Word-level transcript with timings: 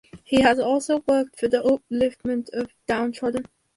He 0.23 0.41
has 0.41 0.57
also 0.59 1.03
worked 1.07 1.39
for 1.39 1.47
the 1.47 1.61
upliftment 1.61 2.49
of 2.55 2.73
downtrodden. 2.87 3.45